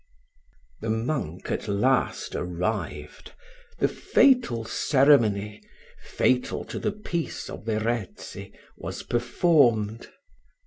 [0.79, 3.33] The monk at last arrived:
[3.77, 5.61] the fatal ceremony
[6.03, 10.07] fatal to the peace of Verezzi was performed.